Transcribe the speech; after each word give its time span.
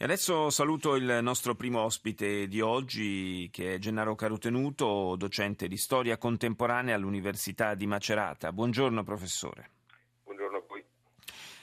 E 0.00 0.04
adesso 0.04 0.48
saluto 0.48 0.94
il 0.94 1.18
nostro 1.22 1.56
primo 1.56 1.80
ospite 1.80 2.46
di 2.46 2.60
oggi, 2.60 3.48
che 3.50 3.74
è 3.74 3.78
Gennaro 3.78 4.14
Carutenuto, 4.14 5.16
docente 5.16 5.66
di 5.66 5.76
storia 5.76 6.16
contemporanea 6.16 6.94
all'Università 6.94 7.74
di 7.74 7.88
Macerata. 7.88 8.52
Buongiorno 8.52 9.02
professore. 9.02 9.77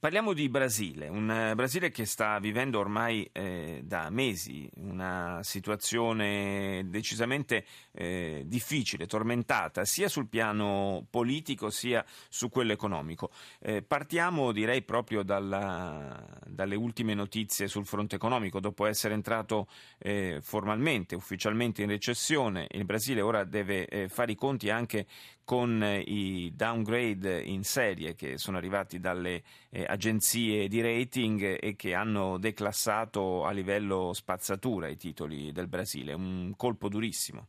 Parliamo 0.00 0.32
di 0.32 0.48
Brasile, 0.48 1.08
un 1.08 1.28
eh, 1.28 1.56
Brasile 1.56 1.90
che 1.90 2.04
sta 2.04 2.38
vivendo 2.38 2.78
ormai 2.78 3.28
eh, 3.32 3.80
da 3.82 4.10
mesi 4.10 4.70
una 4.76 5.40
situazione 5.42 6.84
decisamente 6.86 7.64
eh, 7.90 8.44
difficile, 8.46 9.08
tormentata, 9.08 9.84
sia 9.84 10.08
sul 10.08 10.28
piano 10.28 11.04
politico 11.10 11.70
sia 11.70 12.04
su 12.28 12.48
quello 12.48 12.70
economico. 12.70 13.32
Eh, 13.58 13.82
partiamo 13.82 14.52
direi 14.52 14.82
proprio 14.82 15.24
dalla, 15.24 16.24
dalle 16.46 16.76
ultime 16.76 17.14
notizie 17.14 17.66
sul 17.66 17.84
fronte 17.84 18.14
economico. 18.14 18.60
Dopo 18.60 18.86
essere 18.86 19.14
entrato 19.14 19.66
eh, 19.98 20.38
formalmente, 20.40 21.16
ufficialmente 21.16 21.82
in 21.82 21.88
recessione, 21.88 22.68
il 22.70 22.84
Brasile 22.84 23.20
ora 23.20 23.42
deve 23.42 23.88
eh, 23.88 24.08
fare 24.08 24.30
i 24.30 24.36
conti 24.36 24.70
anche 24.70 25.06
con 25.48 25.82
i 25.82 26.52
downgrade 26.54 27.40
in 27.40 27.64
serie 27.64 28.14
che 28.14 28.36
sono 28.36 28.58
arrivati 28.58 29.00
dalle 29.00 29.42
agenzie 29.88 30.68
di 30.68 30.80
rating 30.80 31.58
e 31.60 31.74
che 31.76 31.94
hanno 31.94 32.38
declassato 32.38 33.44
a 33.44 33.50
livello 33.50 34.12
spazzatura 34.12 34.88
i 34.88 34.96
titoli 34.96 35.50
del 35.52 35.66
Brasile. 35.66 36.12
Un 36.12 36.52
colpo 36.56 36.88
durissimo. 36.88 37.48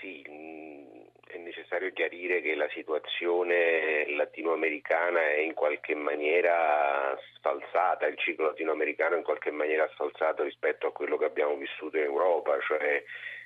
Sì, 0.00 0.24
mm, 0.28 1.06
è 1.26 1.38
necessario 1.86 1.92
chiarire 1.92 2.40
che 2.40 2.54
la 2.54 2.68
situazione 2.70 4.10
latinoamericana 4.14 5.20
è 5.20 5.38
in 5.38 5.54
qualche 5.54 5.94
maniera 5.94 7.16
sfalsata, 7.36 8.06
il 8.06 8.18
ciclo 8.18 8.46
latinoamericano 8.46 9.14
è 9.14 9.18
in 9.18 9.24
qualche 9.24 9.50
maniera 9.50 9.88
sfalsato 9.92 10.42
rispetto 10.42 10.86
a 10.86 10.92
quello 10.92 11.16
che 11.16 11.26
abbiamo 11.26 11.56
vissuto 11.56 11.96
in 11.96 12.04
Europa, 12.04 12.58
cioè 12.60 13.02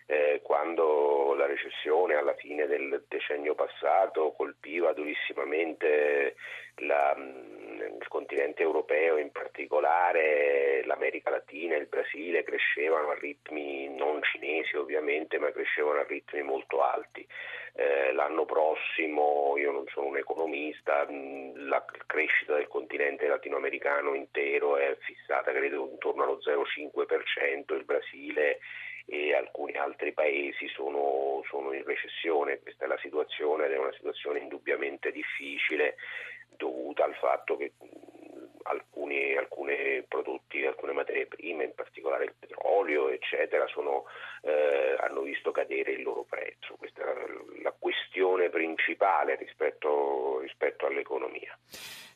eh, 0.06 0.40
quando 0.42 1.34
la 1.34 1.46
recessione 1.46 2.14
alla 2.14 2.34
fine 2.34 2.66
del 2.66 3.04
decennio 3.08 3.54
passato 3.54 4.32
colpiva 4.32 4.92
durissimamente 4.92 6.34
la, 6.76 7.14
mm, 7.16 7.80
il 8.00 8.08
continente 8.08 8.62
europeo, 8.62 9.18
in 9.18 9.30
particolare 9.30 10.82
l'America 10.84 11.30
Latina 11.30 11.74
e 11.74 11.78
il 11.78 11.86
Brasile 11.86 12.42
crescevano 12.42 13.10
a 13.10 13.18
ritmi 13.18 13.88
non 13.94 14.20
cinesi 14.22 14.76
ovviamente, 14.76 15.38
ma 15.38 15.52
crescevano 15.52 16.00
a 16.00 16.06
ritmi 16.08 16.42
molto 16.42 16.82
alti. 16.82 17.26
Eh, 17.80 18.12
l'anno 18.12 18.44
prossimo, 18.44 19.56
io 19.56 19.72
non 19.72 19.86
sono 19.86 20.08
un 20.08 20.18
economista, 20.18 21.06
mm, 21.10 21.66
la 21.66 21.82
crescita 22.06 22.54
del 22.54 22.68
continente 22.68 23.26
latinoamericano 23.26 24.12
intero 24.12 24.76
è 24.76 24.94
fissata 25.00 25.50
credo 25.50 25.88
intorno 25.90 26.24
allo 26.24 26.38
0,5%, 26.42 27.72
il 27.72 27.84
Brasile 27.84 28.58
e 29.06 29.34
alcuni 29.34 29.72
altri 29.78 30.12
paesi 30.12 30.68
sono, 30.68 31.42
sono, 31.48 31.72
in 31.72 31.82
recessione. 31.84 32.60
Questa 32.60 32.84
è 32.84 32.86
la 32.86 32.98
situazione 32.98 33.64
ed 33.64 33.72
è 33.72 33.78
una 33.78 33.94
situazione 33.94 34.40
indubbiamente 34.40 35.10
difficile 35.10 35.96
dovuta 36.50 37.04
al 37.04 37.14
fatto 37.14 37.56
che 37.56 37.72
alcuni, 38.64 39.36
alcuni 39.36 40.04
prodotti, 40.06 40.64
alcune 40.64 40.92
materie 40.92 41.26
prime, 41.26 41.64
in 41.64 41.74
particolare 41.74 42.24
il 42.24 42.34
petrolio, 42.38 43.08
eccetera, 43.08 43.66
sono, 43.68 44.04
eh, 44.42 44.96
visto 45.40 45.50
cadere 45.52 45.92
il 45.92 46.02
loro 46.02 46.24
prezzo. 46.28 46.76
Questa 46.76 47.00
è 47.00 47.62
la, 47.62 47.74
questione 47.78 48.50
principale 48.50 49.36
rispetto, 49.36 50.40
rispetto 50.40 50.86
all'economia. 50.86 51.56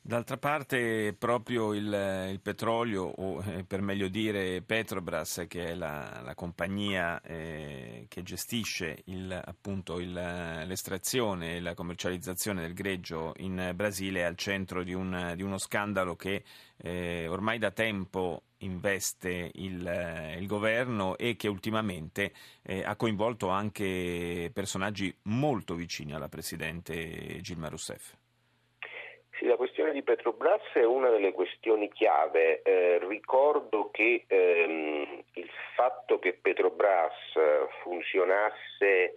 D'altra 0.03 0.37
parte 0.37 1.17
proprio 1.19 1.73
il, 1.73 2.29
il 2.31 2.41
petrolio, 2.43 3.05
o 3.05 3.43
eh, 3.43 3.65
per 3.65 3.81
meglio 3.81 4.09
dire 4.09 4.61
Petrobras, 4.61 5.47
che 5.49 5.69
è 5.69 5.75
la, 5.75 6.21
la 6.23 6.35
compagnia 6.35 7.23
eh, 7.23 8.05
che 8.09 8.23
gestisce 8.23 9.03
il, 9.07 9.33
appunto 9.33 9.99
il, 9.99 10.13
l'estrazione 10.13 11.57
e 11.57 11.61
la 11.61 11.73
commercializzazione 11.73 12.61
del 12.61 12.75
greggio 12.75 13.33
in 13.39 13.73
Brasile, 13.75 14.21
è 14.21 14.25
al 14.25 14.37
centro 14.37 14.83
di, 14.83 14.93
un, 14.93 15.33
di 15.37 15.43
uno 15.43 15.57
scandalo 15.57 16.17
che 16.17 16.43
eh, 16.77 17.27
ormai 17.29 17.59
da 17.59 17.71
tempo 17.71 18.43
investe 18.59 19.51
il, 19.55 20.37
il, 20.39 20.47
governo 20.47 21.17
e 21.17 21.37
che 21.37 21.49
ultimamente 21.49 22.33
eh, 22.63 22.83
ha 22.85 22.97
coinvolto 22.97 23.49
anche 23.49 24.51
personaggi 24.53 25.15
molto 25.25 25.75
vicini 25.75 26.15
alla 26.15 26.29
Presidente 26.29 27.41
Gilma 27.41 27.69
Rousseff. 27.69 28.15
Sì, 29.39 29.47
la 29.47 29.57
questione 29.57 29.93
di 29.93 30.03
Petrobras 30.03 30.63
è 30.75 30.85
una 30.85 31.11
delle 31.11 31.33
questioni 31.33 31.91
chiave. 31.91 32.63
Eh, 32.63 32.99
ricordo 33.09 33.91
che 33.91 34.25
ehm, 34.27 35.23
il 35.33 35.51
fatto 35.75 36.19
che 36.21 36.35
Petrobras 36.35 37.13
funzionasse 37.83 39.15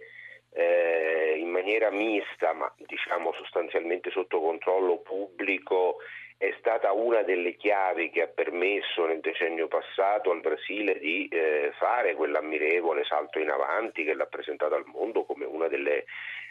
eh, 0.50 1.36
in 1.38 1.48
maniera 1.48 1.90
mista, 1.90 2.52
ma 2.52 2.72
diciamo 2.76 3.32
sostanzialmente 3.34 4.10
sotto 4.10 4.40
controllo 4.40 4.98
pubblico, 4.98 5.98
è 6.38 6.54
stata 6.60 6.92
una 6.92 7.22
delle 7.22 7.56
chiavi 7.56 8.10
che 8.10 8.22
ha 8.22 8.26
permesso 8.28 9.06
nel 9.06 9.18
decennio 9.18 9.66
passato 9.66 10.30
al 10.30 10.40
Brasile 10.40 10.96
di 11.00 11.26
eh, 11.26 11.72
fare 11.76 12.14
quell'ammirevole 12.14 13.02
salto 13.04 13.40
in 13.40 13.50
avanti 13.50 14.04
che 14.04 14.14
l'ha 14.14 14.26
presentato 14.26 14.76
al 14.76 14.84
mondo 14.86 15.24
come 15.24 15.44
una 15.44 15.66
delle 15.66 16.04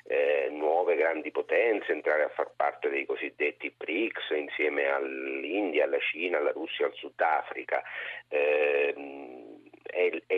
eh, 0.08 0.50
nuove 0.52 0.98
grandi 0.98 1.32
potenze, 1.32 1.94
entrare 1.94 2.24
a 2.24 2.30
far 2.30 2.52
parte 2.56 2.90
dei 2.90 3.06
cosiddetti 3.06 3.74
BRICS 3.76 4.32
insieme 4.32 4.88
all'India, 4.88 5.86
alla 5.86 6.00
Cina, 6.00 6.38
alla 6.38 6.52
Russia, 6.52 6.86
al 6.86 6.94
Sudafrica. 6.94 7.82
Eh, 8.28 8.94
è, 9.84 10.22
è, 10.28 10.38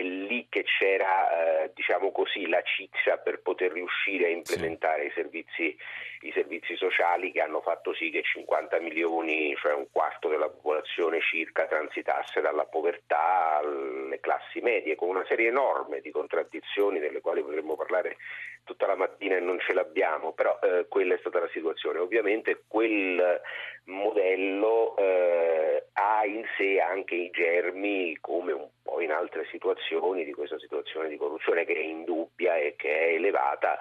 che 0.60 0.64
c'era 0.64 1.62
eh, 1.62 1.70
diciamo 1.74 2.12
così, 2.12 2.46
la 2.46 2.62
ciccia 2.62 3.16
per 3.18 3.40
poter 3.40 3.72
riuscire 3.72 4.26
a 4.26 4.28
implementare 4.28 5.02
sì. 5.02 5.08
i, 5.08 5.12
servizi, 5.12 5.76
i, 6.20 6.32
servizi, 6.32 6.76
sociali 6.76 7.32
che 7.32 7.40
hanno 7.40 7.60
fatto 7.60 7.94
sì 7.94 8.10
che 8.10 8.22
50 8.22 8.78
milioni, 8.80 9.54
cioè 9.56 9.72
un 9.72 9.86
quarto 9.90 10.28
della 10.28 10.48
popolazione 10.48 11.20
circa, 11.20 11.66
transitasse 11.66 12.40
dalla 12.40 12.64
povertà 12.64 13.58
alle 13.58 14.20
classi 14.20 14.60
medie, 14.60 14.96
con 14.96 15.08
una 15.08 15.24
serie 15.26 15.48
enorme 15.48 16.00
di 16.00 16.10
contraddizioni 16.10 16.98
delle 16.98 17.20
quali 17.20 17.42
potremmo 17.42 17.76
parlare 17.76 18.16
tutta 18.64 18.86
la 18.86 18.96
mattina 18.96 19.36
e 19.36 19.40
non 19.40 19.58
ce 19.58 19.72
l'abbiamo, 19.72 20.32
però 20.32 20.58
eh, 20.62 20.86
quella 20.88 21.14
è 21.14 21.18
stata 21.18 21.40
la 21.40 21.48
situazione. 21.52 21.98
Ovviamente 21.98 22.64
quel 22.68 23.40
modello 23.84 24.96
eh, 24.96 25.69
ha 26.00 26.24
in 26.24 26.44
sé 26.56 26.80
anche 26.80 27.14
i 27.14 27.30
germi, 27.30 28.16
come 28.20 28.52
un 28.52 28.68
po' 28.82 29.00
in 29.00 29.12
altre 29.12 29.46
situazioni, 29.50 30.24
di 30.24 30.32
questa 30.32 30.58
situazione 30.58 31.08
di 31.08 31.16
corruzione 31.16 31.64
che 31.64 31.74
è 31.74 31.82
indubbia 31.82 32.56
e 32.56 32.74
che 32.76 32.88
è 32.88 33.14
elevata 33.14 33.78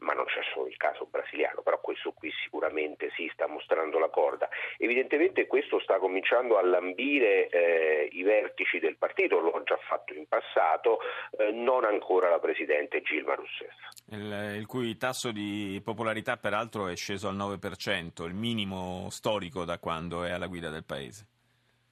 ma 0.00 0.12
non 0.12 0.26
c'è 0.26 0.40
solo 0.52 0.68
il 0.68 0.76
caso 0.76 1.06
brasiliano, 1.10 1.62
però 1.62 1.80
questo 1.80 2.12
qui 2.12 2.30
sicuramente 2.44 3.10
si 3.16 3.28
sta 3.32 3.48
mostrando 3.48 3.98
la 3.98 4.08
corda. 4.08 4.48
Evidentemente 4.76 5.46
questo 5.46 5.80
sta 5.80 5.98
cominciando 5.98 6.56
a 6.56 6.64
lambire 6.64 7.48
eh, 7.48 8.08
i 8.12 8.22
vertici 8.22 8.78
del 8.78 8.96
partito, 8.96 9.38
lo 9.38 9.52
ha 9.52 9.62
già 9.62 9.76
fatto 9.88 10.14
in 10.14 10.26
passato, 10.26 11.00
eh, 11.38 11.50
non 11.50 11.84
ancora 11.84 12.28
la 12.28 12.38
Presidente 12.38 13.02
Gilma 13.02 13.34
Rousseff. 13.34 13.74
Il, 14.10 14.56
il, 14.58 14.66
cui 14.66 14.96
tasso 14.96 15.32
di 15.32 15.80
popolarità 15.84 16.36
peraltro 16.36 16.88
è 16.88 16.96
sceso 16.96 17.28
al 17.28 17.36
9%, 17.36 18.24
il 18.24 18.34
minimo 18.34 19.08
storico 19.10 19.64
da 19.64 19.78
quando 19.78 20.24
è 20.24 20.30
alla 20.30 20.46
guida 20.46 20.70
del 20.70 20.84
Paese. 20.84 21.26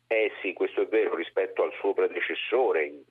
Eh 0.09 0.33
sì, 0.41 0.53
questo 0.53 0.83
è 0.83 0.87
vero 0.87 1.15
rispetto 1.15 1.63
al 1.63 1.73
suo 1.81 1.93
predecessore, 1.93 2.85
il 2.85 3.05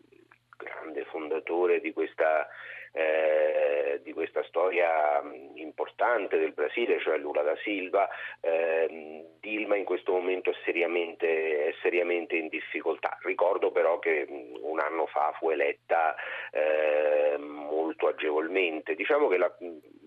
grande 0.58 1.04
fondatore 1.06 1.82
di 1.82 1.92
questa 1.92 2.48
eh, 2.96 4.00
di 4.04 4.14
questa 4.14 4.42
storia 4.44 5.22
importante 5.56 6.38
del 6.38 6.54
Brasile, 6.54 7.02
cioè 7.02 7.18
Lula 7.18 7.42
da 7.42 7.56
Silva, 7.58 8.08
eh, 8.40 9.26
Dilma 9.42 9.76
in 9.76 9.84
questo 9.84 10.14
momento 10.14 10.52
è 10.52 10.56
seriamente, 10.64 11.68
è 11.68 11.76
seriamente, 11.82 12.38
in 12.38 12.48
difficoltà. 12.48 13.18
Ricordo 13.24 13.72
però 13.72 14.00
che 14.00 14.26
un 14.62 14.80
anno 14.80 15.08
fa 15.08 15.34
fu 15.38 15.50
eletta 15.50 16.16
eh, 16.52 17.38
molto 17.38 18.08
agevolmente. 18.08 18.96
Diciamo 18.96 19.28
che 19.28 19.38
la, 19.38 19.54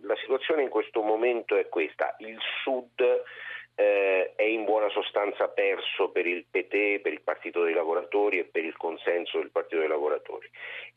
la 0.02 0.16
situazione 0.16 0.62
in 0.62 0.70
questo 0.70 1.02
momento 1.02 1.56
è 1.56 1.68
questa. 1.68 2.16
Il 2.20 2.38
Sud 2.62 3.22
eh, 3.80 4.32
è 4.34 4.42
in 4.42 4.64
buona 4.64 4.88
sostanza 4.88 5.46
perso 5.46 6.10
per 6.10 6.26
il 6.26 6.44
PT, 6.50 7.00
per 7.00 7.12
il 7.12 7.20
Partito 7.22 7.62
dei 7.62 7.74
Lavoratori 7.74 8.40
e 8.40 8.44
per 8.44 8.64
il 8.64 8.76
consenso 8.76 9.38
del 9.38 9.52
Partito 9.52 9.78
dei 9.78 9.88
Lavoratori, 9.88 10.50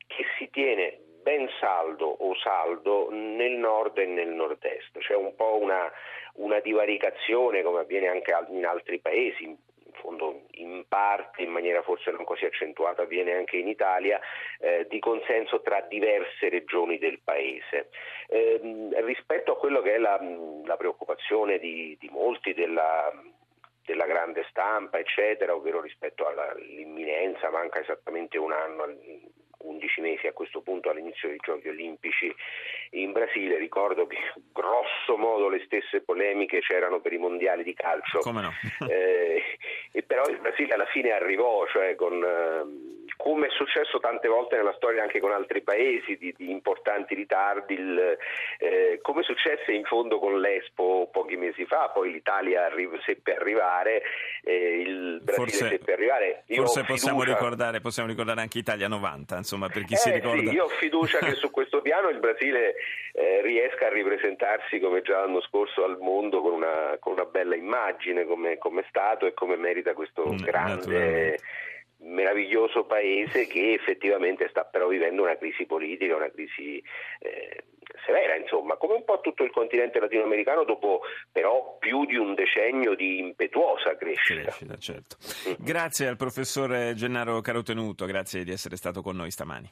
che 0.08 0.26
si 0.40 0.50
tiene 0.50 0.98
ben 1.22 1.48
saldo 1.60 2.08
o 2.08 2.36
saldo 2.38 3.10
nel 3.12 3.52
nord 3.52 4.00
e 4.00 4.08
nel 4.08 4.30
nord-est. 4.30 4.98
C'è 4.98 5.14
un 5.14 5.36
po' 5.36 5.60
una, 5.62 5.92
una 6.38 6.60
divaricazione 6.60 7.62
come 7.62 7.82
avviene 7.82 8.08
anche 8.08 8.36
in 8.50 8.66
altri 8.66 8.98
paesi, 8.98 9.56
fondo 10.02 10.42
in 10.52 10.84
parte, 10.88 11.44
in 11.44 11.52
maniera 11.52 11.82
forse 11.82 12.12
non 12.12 12.26
così 12.26 12.46
accentuata, 12.46 13.04
avviene 13.04 13.34
anche 13.34 13.58
in 13.58 13.68
Italia, 13.68 14.20
eh, 14.60 14.86
di 14.90 15.00
consenso 15.00 15.62
tra 15.62 15.82
diverse 15.82 16.50
regioni 16.50 16.98
del 16.98 17.20
Paese. 17.24 17.90
Eh, 18.28 18.90
rispetto 19.04 19.54
a 19.54 19.58
quello 19.58 19.82
che 19.82 19.96
è 19.96 19.98
la, 19.98 20.20
la 20.66 20.76
preoccupazione 20.78 21.60
di, 21.60 21.96
di 22.00 22.10
molti 22.10 22.54
della 22.54 23.12
della 23.84 24.06
grande 24.06 24.46
stampa, 24.48 25.00
eccetera, 25.00 25.56
ovvero 25.56 25.82
rispetto 25.82 26.26
all'imminenza, 26.28 27.50
manca 27.50 27.80
esattamente 27.80 28.38
un 28.38 28.52
anno 28.52 28.86
11 29.64 29.91
mesi 30.82 30.90
a 30.90 30.90
questo 30.90 30.90
punto 30.90 30.90
all'inizio 30.90 31.30
dei 31.30 31.38
giochi 31.42 31.70
olimpici 31.70 32.36
in 32.92 33.12
Brasile. 33.12 33.58
Ricordo 33.58 34.08
che 34.08 34.18
grosso 34.52 35.18
modo 35.18 35.48
le 35.48 35.62
stesse 35.66 36.02
polemiche 36.02 36.60
c'erano 36.60 37.00
per 37.00 37.14
i 37.14 37.18
mondiali 37.18 37.64
di 37.64 37.74
calcio. 37.74 38.20
Come 38.20 38.42
no? 38.42 38.52
eh, 38.90 39.42
e 39.92 40.04
però 40.04 40.26
il 40.28 40.40
Brasile 40.40 40.74
alla 40.74 40.88
fine 40.88 41.12
arrivò, 41.12 41.66
cioè 41.68 41.96
con, 41.96 42.24
eh, 42.24 43.01
come 43.22 43.48
è 43.48 43.50
successo 43.52 44.00
tante 44.00 44.28
volte 44.28 44.56
nella 44.56 44.74
storia 44.74 45.04
anche 45.04 45.20
con 45.20 45.32
altri 45.32 45.62
paesi 45.62 46.18
di, 46.18 46.34
di 46.36 46.50
importanti 46.50 47.14
ritardi, 47.14 47.76
il, 47.76 48.18
eh, 48.58 49.00
come 49.04 49.22
successe 49.22 49.72
in 49.72 49.84
fondo 49.84 50.18
con 50.18 50.40
l'Expo 50.40 51.08
pochi 51.12 51.36
mesi 51.36 51.66
fa, 51.66 51.92
poi 51.94 52.12
l'Italia 52.12 52.66
arri- 52.66 52.90
seppe 53.06 53.36
arrivare, 53.36 54.02
eh, 54.44 54.82
il 54.82 55.20
Brasile 55.22 55.46
forse, 55.46 55.68
seppe 55.68 55.94
arrivare. 55.94 56.44
Io 56.48 56.64
forse 56.64 56.84
possiamo 56.84 57.24
ricordare, 57.24 57.80
possiamo 57.80 58.10
ricordare, 58.10 58.42
anche 58.42 58.58
Italia 58.58 58.88
90, 58.88 59.38
insomma, 59.38 59.70
per 59.70 59.84
chi 59.84 59.96
si 59.96 60.10
eh, 60.10 60.14
ricorda. 60.14 60.50
Sì, 60.50 60.56
io 60.56 60.64
ho 60.64 60.70
fiducia 60.70 61.20
che 61.20 61.36
su 61.36 61.52
questo 61.52 61.82
piano 61.82 62.10
il 62.10 62.18
Brasile 62.18 62.74
eh, 63.14 63.42
riesca 63.44 63.86
a 63.86 63.90
ripresentarsi 63.90 64.80
come 64.80 65.04
già 65.04 65.20
l'anno 65.20 65.42
scorso 65.42 65.84
al 65.84 66.00
mondo 66.00 66.42
con 66.42 66.54
una, 66.54 66.98
con 67.00 67.14
una 67.14 67.26
bella 67.26 67.56
immagine 67.56 68.26
come, 68.26 68.58
come 68.58 68.84
Stato 68.90 69.28
e 69.28 69.34
come 69.36 69.58
merita 69.58 69.94
questo 69.94 70.26
mm, 70.28 70.38
grande 70.38 71.40
meraviglioso 72.02 72.86
paese 72.86 73.48
che 73.48 73.74
effettivamente 73.74 74.48
sta 74.50 74.64
però 74.64 74.88
vivendo 74.88 75.24
una 75.24 75.38
crisi 75.38 75.66
politica, 75.66 76.16
una 76.16 76.32
crisi 76.32 76.82
eh, 77.20 77.64
severa, 78.06 78.36
insomma, 78.36 78.76
come 78.78 78.96
un 78.96 79.04
po' 79.04 79.20
tutto 79.22 79.44
il 79.44 79.52
continente 79.52 80.00
latinoamericano 80.00 80.64
dopo 80.64 81.02
però 81.32 81.78
più 81.80 82.06
di 82.06 82.16
un 82.16 82.34
decennio 82.34 82.96
di 82.96 83.20
impetuosa 83.20 83.96
crescita. 83.98 84.42
crescita 84.42 84.78
certo. 84.78 85.18
Grazie 85.58 86.08
al 86.08 86.18
professore 86.18 86.94
Gennaro 86.96 87.42
Carotenuto, 87.42 88.06
grazie 88.06 88.44
di 88.44 88.52
essere 88.52 88.76
stato 88.76 89.02
con 89.02 89.16
noi 89.16 89.32
stamani. 89.32 89.70